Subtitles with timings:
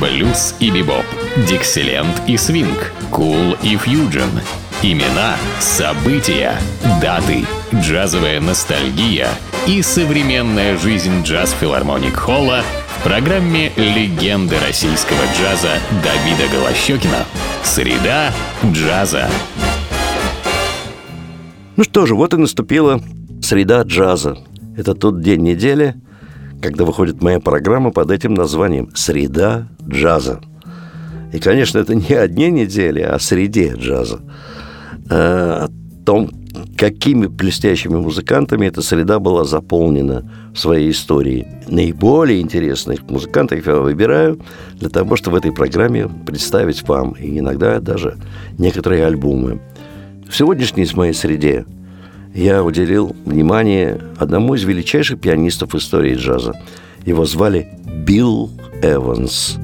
[0.00, 1.04] блюз и бибоп,
[1.48, 4.30] дикселент и свинг, кул и фьюджен.
[4.82, 6.54] Имена, события,
[7.00, 7.44] даты,
[7.74, 9.28] джазовая ностальгия
[9.66, 12.62] и современная жизнь джаз-филармоник Холла
[12.98, 17.24] в программе «Легенды российского джаза» Давида Голощекина.
[17.62, 18.32] Среда
[18.64, 19.28] джаза.
[21.76, 23.00] Ну что же, вот и наступила
[23.42, 24.36] среда джаза.
[24.76, 25.94] Это тот день недели,
[26.60, 30.40] когда выходит моя программа под этим названием «Среда джаза».
[31.32, 34.20] И, конечно, это не одни недели, а среде джаза.
[35.10, 35.68] Э, о
[36.04, 36.30] том,
[36.76, 41.46] какими блестящими музыкантами эта среда была заполнена в своей истории.
[41.68, 44.40] Наиболее интересных музыкантов я выбираю
[44.74, 48.16] для того, чтобы в этой программе представить вам, и иногда даже
[48.58, 49.60] некоторые альбомы.
[50.28, 51.66] В сегодняшней моей среде
[52.36, 56.52] я уделил внимание одному из величайших пианистов истории джаза.
[57.06, 57.68] Его звали
[58.06, 58.50] Билл
[58.82, 59.56] Эванс.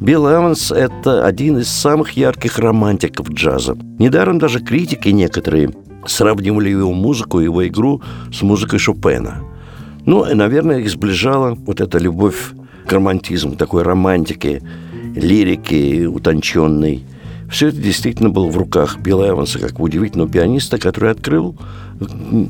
[0.00, 3.76] Билл Эванс– это один из самых ярких романтиков джаза.
[3.98, 5.72] Недаром даже критики некоторые
[6.06, 9.42] сравнивали его музыку, его игру с музыкой Шопена.
[10.04, 12.52] Ну, и, наверное, их сближала вот эта любовь
[12.86, 14.62] к романтизму, такой романтики,
[15.16, 17.04] лирики утонченной.
[17.50, 21.56] Все это действительно было в руках Билла Эванса, как удивительного пианиста, который открыл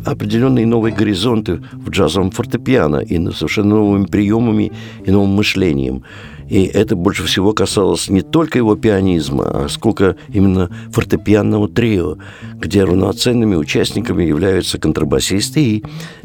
[0.04, 4.72] определенные новые горизонты в джазовом фортепиано и совершенно новыми приемами
[5.04, 6.02] и новым мышлением.
[6.48, 12.18] И это больше всего касалось не только его пианизма, а сколько именно фортепианного трио,
[12.54, 15.84] где равноценными участниками являются контрабасисты и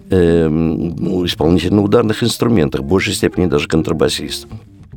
[0.10, 0.48] э,
[1.26, 4.48] исполнители на ударных инструментах, в большей степени даже контрабасист.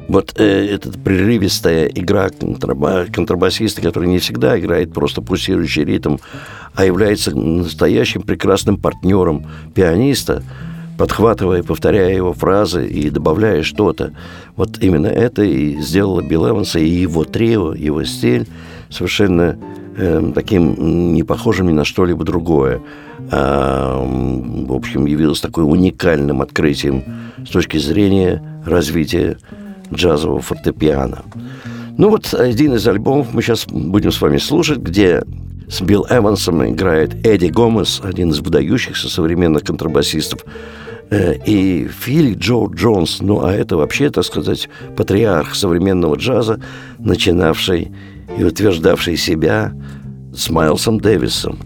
[0.08, 6.16] Вот э, эта прерывистая игра контраба, контрабасиста, который не всегда играет просто пульсирующий ритм,
[6.74, 10.42] а является настоящим прекрасным партнером пианиста,
[10.98, 14.12] подхватывая, повторяя его фразы и добавляя что-то.
[14.56, 18.46] Вот именно это и сделало Билл Эванса и его трио, его стиль
[18.90, 19.58] совершенно
[19.96, 22.82] э, таким не похожим ни на что-либо другое.
[23.30, 27.04] А, в общем, явилось такой уникальным открытием
[27.46, 29.38] с точки зрения развития
[29.92, 31.22] джазового фортепиано.
[31.98, 35.22] Ну вот один из альбомов мы сейчас будем с вами слушать, где
[35.68, 40.44] с Билл Эвансом играет Эдди Гомес, один из выдающихся современных контрабасистов,
[41.10, 46.60] э, и Филли Джо Джонс, ну а это вообще, так сказать, патриарх современного джаза,
[46.98, 47.92] начинавший
[48.36, 49.72] и утверждавший себя
[50.34, 51.58] с Майлсом Дэвисом.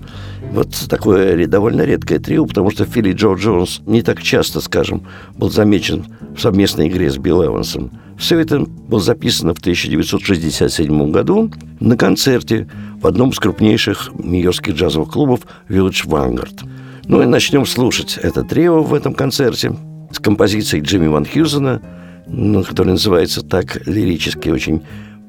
[0.53, 5.51] Вот такое довольно редкое трио, потому что Филли Джо Джонс не так часто, скажем, был
[5.51, 7.91] замечен в совместной игре с Билл Эвансом.
[8.19, 11.51] Все это было записано в 1967 году
[11.81, 12.69] на концерте
[13.01, 16.67] в одном из крупнейших нью-йоркских джазовых клубов Village Vanguard.
[17.09, 19.77] Ну и начнем слушать это трио в этом концерте
[20.11, 21.83] с композицией Джимми Ван Хьюзена,
[22.27, 24.83] ну, которая называется так лирически очень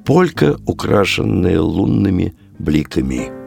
[0.06, 3.47] «Полька, украшенная лунными бликами».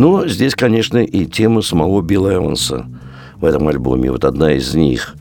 [0.00, 2.86] Но здесь, конечно, и тема самого Билла Эванса
[3.36, 4.10] в этом альбоме.
[4.10, 5.14] Вот одна из них.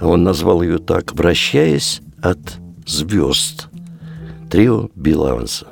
[0.00, 2.38] Он назвал ее так «Вращаясь от
[2.86, 3.66] звезд».
[4.48, 5.66] Трио Билла Эванса.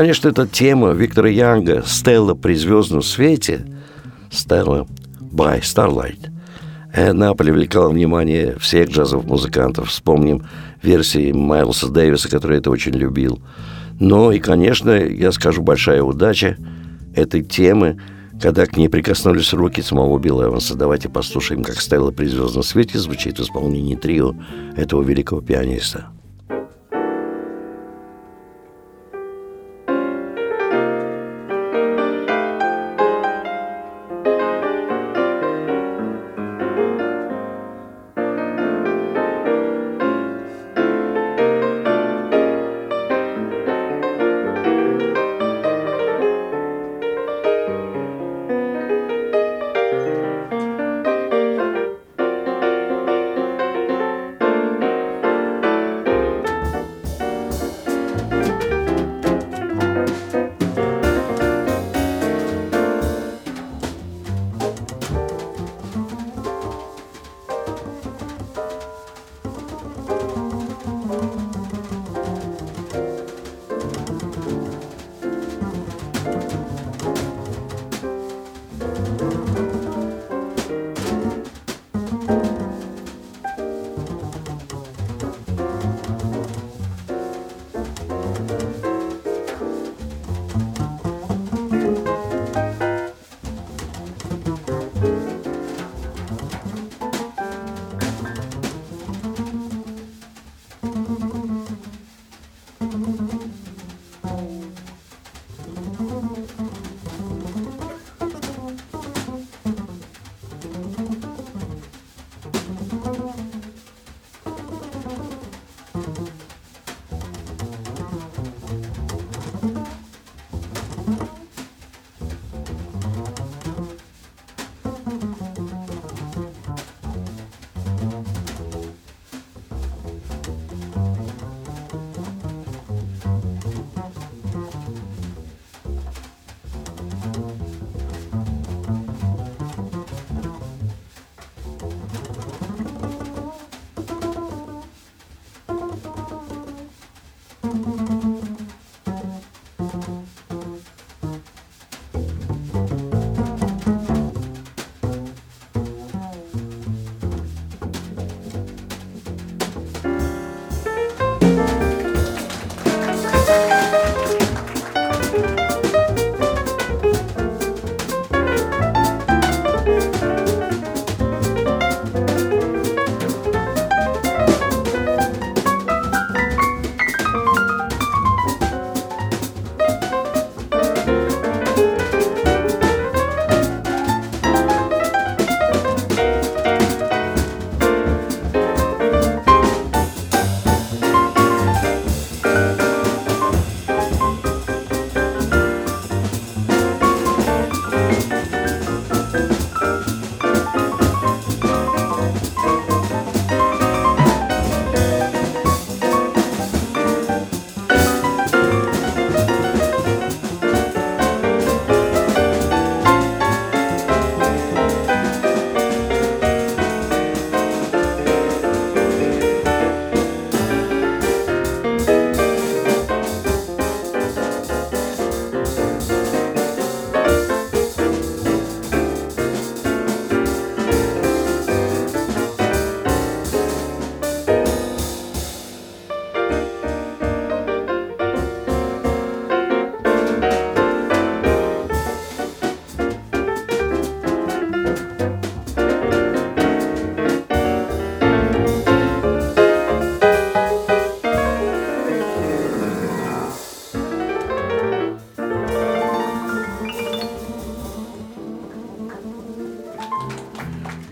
[0.00, 3.66] Конечно, это тема Виктора Янга «Стелла при звездном свете»,
[4.30, 4.86] «Стелла
[5.20, 6.30] by Starlight».
[6.94, 9.90] Она привлекала внимание всех джазовых музыкантов.
[9.90, 10.46] Вспомним
[10.82, 13.42] версии Майлса Дэвиса, который это очень любил.
[13.98, 16.56] Но и, конечно, я скажу, большая удача
[17.14, 18.00] этой темы,
[18.40, 20.76] когда к ней прикоснулись руки самого Билла Эванса.
[20.76, 24.34] Давайте послушаем, как «Стелла при звездном свете» звучит в исполнении трио
[24.78, 26.06] этого великого пианиста.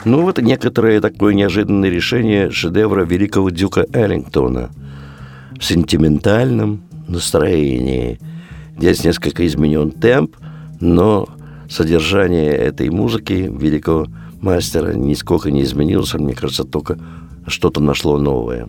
[0.09, 4.71] Ну, вот некоторое такое неожиданное решение шедевра великого дюка Эллингтона
[5.61, 8.19] в сентиментальном настроении.
[8.79, 10.35] Здесь несколько изменен темп,
[10.81, 11.29] но
[11.69, 14.07] содержание этой музыки великого
[14.41, 16.99] мастера нисколько не изменилось, мне кажется, только
[17.47, 18.67] что-то нашло новое.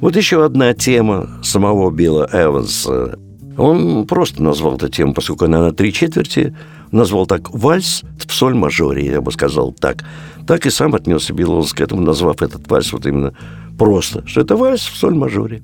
[0.00, 3.18] Вот еще одна тема самого Билла Эванса.
[3.58, 6.56] Он просто назвал эту тему, поскольку она на три четверти,
[6.90, 10.04] назвал так «вальс в псоль-мажоре», я бы сказал так.
[10.46, 13.34] Так и сам отнесся Билл Эванс к этому, назвав этот вальс вот именно
[13.78, 15.62] просто, что это вальс в соль-мажоре.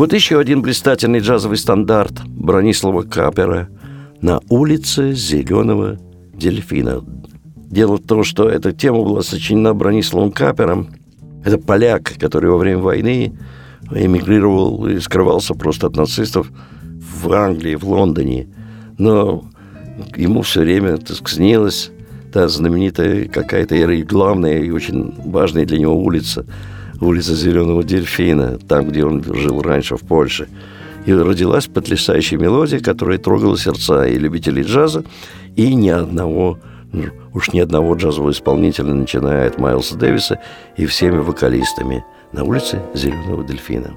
[0.00, 3.68] Вот еще один блистательный джазовый стандарт Бронислава Капера
[4.22, 5.98] «На улице зеленого
[6.32, 7.04] дельфина».
[7.54, 10.88] Дело в том, что эта тема была сочинена Брониславом Капером.
[11.44, 13.38] Это поляк, который во время войны
[13.90, 16.50] эмигрировал и скрывался просто от нацистов
[16.82, 18.48] в Англии, в Лондоне.
[18.96, 19.44] Но
[20.16, 21.90] ему все время так, снилась
[22.32, 26.46] та знаменитая какая-то и главная и очень важная для него улица–
[27.00, 30.48] улица Зеленого Дельфина, там, где он жил раньше, в Польше.
[31.06, 35.04] И родилась потрясающая мелодия, которая трогала сердца и любителей джаза,
[35.56, 36.58] и ни одного,
[37.32, 40.40] уж ни одного джазового исполнителя, начиная от Майлса Дэвиса
[40.76, 43.96] и всеми вокалистами на улице Зеленого Дельфина.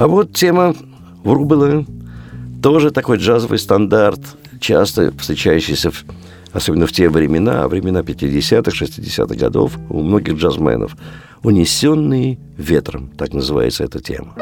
[0.00, 0.74] А вот тема
[1.24, 1.84] Врубела
[2.62, 4.20] тоже такой джазовый стандарт,
[4.58, 6.06] часто встречающийся, в,
[6.54, 10.96] особенно в те времена, времена 50-х, 60-х годов у многих джазменов.
[11.42, 14.34] «Унесенные ветром», так называется эта тема.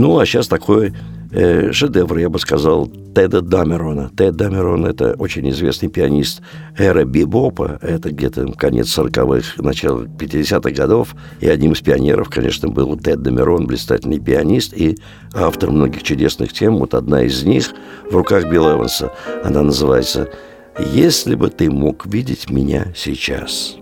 [0.00, 0.94] Ну, а сейчас такой
[1.30, 4.10] э, шедевр, я бы сказал, Теда Дамерона.
[4.16, 6.40] Тед Дамерон– это очень известный пианист
[6.78, 7.78] эры бибопа.
[7.82, 11.14] Это где-то конец 40-х, начало 50-х годов.
[11.40, 14.96] И одним из пионеров, конечно, был Тед Дамерон, блистательный пианист и
[15.34, 16.78] автор многих чудесных тем.
[16.78, 17.68] Вот одна из них
[18.10, 19.12] в руках Билла Эванса.
[19.44, 20.30] Она называется
[20.94, 23.76] «Если бы ты мог видеть меня сейчас».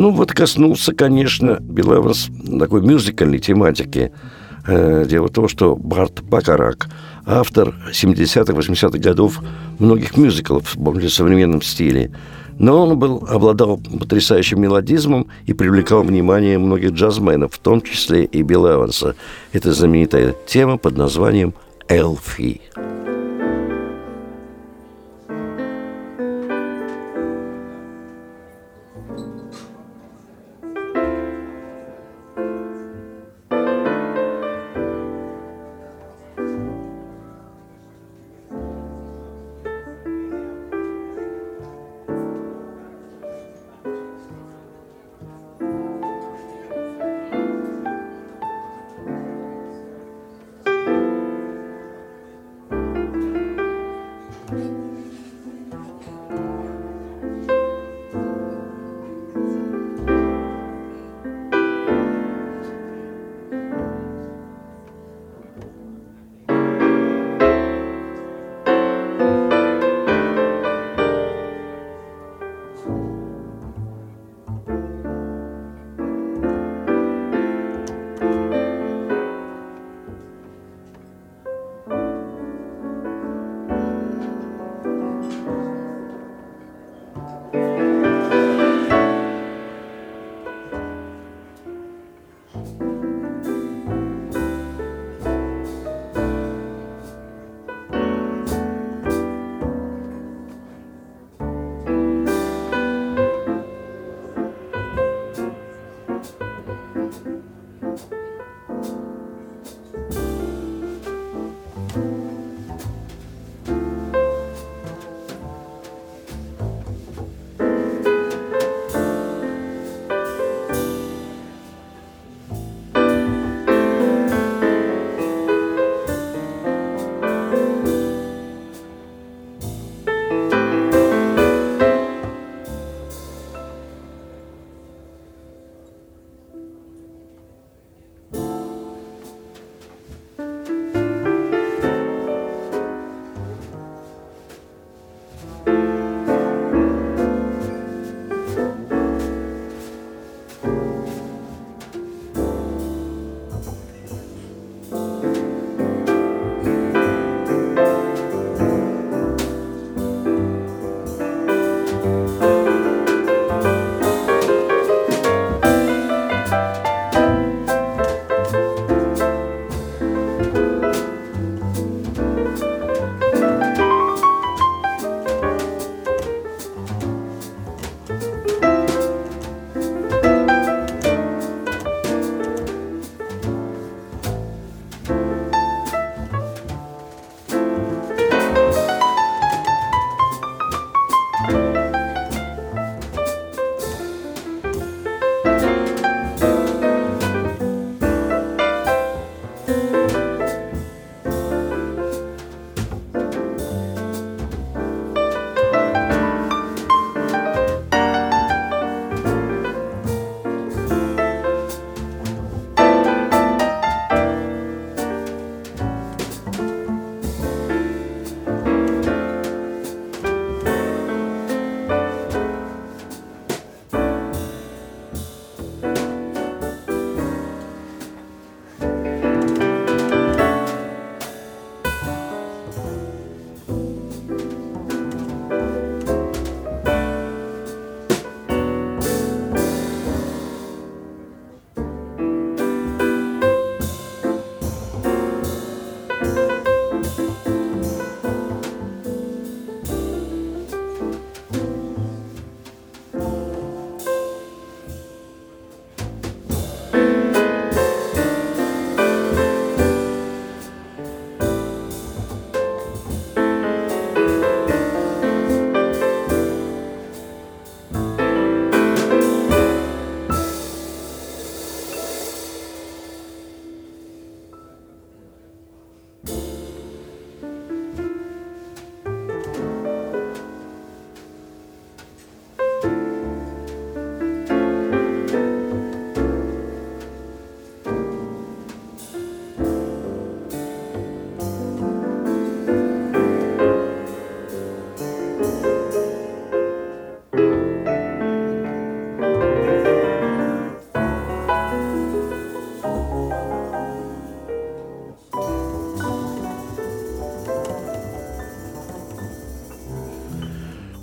[0.00, 4.12] Ну, вот коснулся, конечно, Билл Эванс такой мюзикальной тематики.
[4.66, 6.88] Э, дело в том, что Барт Бакарак,
[7.26, 9.42] автор 70-х, 80-х годов
[9.78, 12.12] многих мюзиклов в более современном стиле.
[12.58, 18.40] Но он был, обладал потрясающим мелодизмом и привлекал внимание многих джазменов, в том числе и
[18.40, 19.16] Билла Эванса.
[19.52, 21.52] Это знаменитая тема под названием
[21.90, 22.62] «Элфи».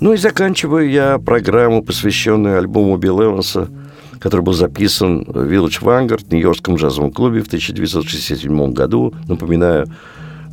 [0.07, 3.67] Ну и заканчиваю я программу, посвященную альбому Билл Эванса,
[4.19, 9.13] который был записан в Village Vanguard, в Нью-Йоркском джазовом клубе в 1967 году.
[9.27, 9.85] Напоминаю,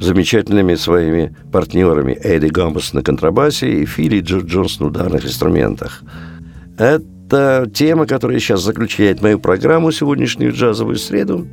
[0.01, 6.03] замечательными своими партнерами Эдди Гамбас на контрабасе и Филли Джо Джонс на ударных инструментах.
[6.77, 11.47] Это тема, которая сейчас заключает мою программу сегодняшнюю джазовую среду.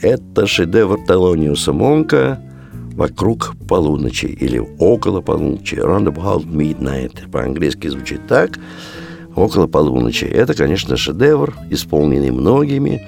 [0.00, 2.40] Это шедевр Телониуса Монка
[2.96, 8.58] «Вокруг полуночи» или «Около полуночи» «Round about midnight» по-английски звучит так
[9.34, 10.24] «Около полуночи».
[10.24, 13.02] Это, конечно, шедевр, исполненный многими,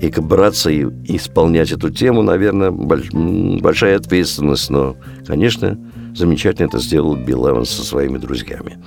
[0.00, 4.70] и браться и исполнять эту тему, наверное, большая ответственность.
[4.70, 5.78] Но, конечно,
[6.14, 8.78] замечательно это сделал Билл Эванс со своими друзьями.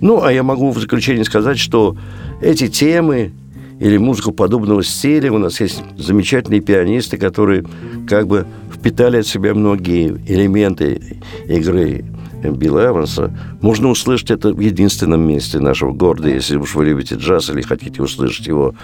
[0.00, 1.96] Ну, а я могу в заключение сказать, что
[2.40, 3.32] эти темы
[3.80, 7.64] или музыку подобного стиля у нас есть замечательные пианисты, которые
[8.08, 12.04] как бы впитали от себя многие элементы игры
[12.42, 17.50] Билла Эванса, можно услышать это в единственном месте нашего города, если уж вы любите джаз
[17.50, 18.74] или хотите услышать его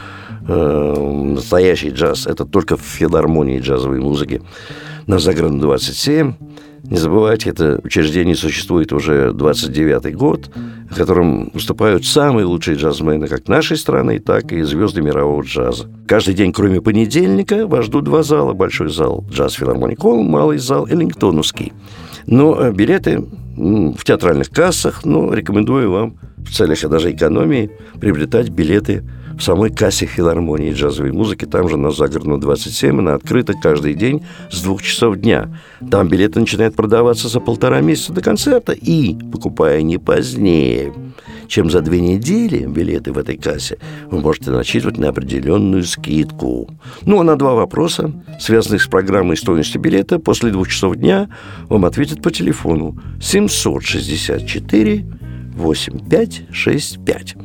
[0.48, 2.26] э, настоящий джаз.
[2.26, 4.42] Это только в филармонии джазовой музыки
[5.06, 6.34] на Загран 27.
[6.92, 10.50] Не забывайте, это учреждение существует уже 29-й год,
[10.90, 15.88] в котором выступают самые лучшие джазмены как нашей страны, так и звезды мирового джаза.
[16.06, 18.52] Каждый день, кроме понедельника, вас ждут два зала.
[18.52, 21.72] Большой зал «Джаз Филармоник Холл», малый зал «Эллингтоновский».
[22.26, 23.24] Но э, билеты
[23.56, 27.70] в театральных кассах, но рекомендую вам в целях даже экономии
[28.02, 29.02] приобретать билеты
[29.36, 31.44] в самой кассе филармонии джазовой музыки.
[31.44, 35.48] Там же на Загородном 27 она открыта каждый день с двух часов дня.
[35.90, 40.92] Там билеты начинают продаваться за полтора месяца до концерта и, покупая не позднее,
[41.48, 43.78] чем за две недели билеты в этой кассе,
[44.10, 46.70] вы можете рассчитывать на определенную скидку.
[47.02, 48.10] Ну, а на два вопроса,
[48.40, 51.28] связанных с программой стоимости билета, после двух часов дня
[51.68, 55.04] вам ответят по телефону 764
[55.54, 57.36] 8565.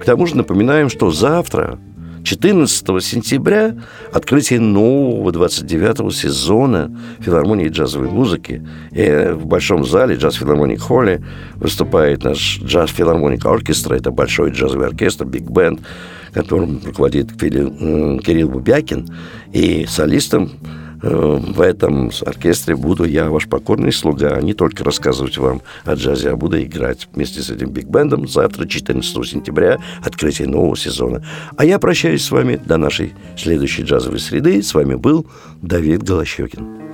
[0.00, 1.78] К тому же напоминаем, что завтра,
[2.24, 3.76] 14 сентября,
[4.12, 8.66] открытие нового 29-го сезона филармонии джазовой музыки.
[8.92, 11.22] И в большом зале Джаз Филармоник Холле
[11.56, 13.94] выступает наш Джаз Филармоник Оркестра.
[13.94, 15.80] Это большой джазовый оркестр, биг бенд,
[16.32, 19.08] которым руководит Кирилл Бубякин.
[19.52, 20.50] И солистом
[21.02, 26.30] Э, в этом оркестре буду я, ваш покорный слуга, не только рассказывать вам о джазе,
[26.30, 31.24] а буду играть вместе с этим биг-бендом завтра, 14 сентября, открытие нового сезона.
[31.56, 34.62] А я прощаюсь с вами до нашей следующей джазовой среды.
[34.62, 35.26] С вами был
[35.62, 36.89] Давид Голощекин.